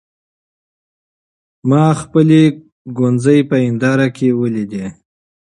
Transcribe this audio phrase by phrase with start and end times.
[1.69, 2.41] ما خپلې
[2.97, 4.85] ګونځې په هېنداره کې وليدې.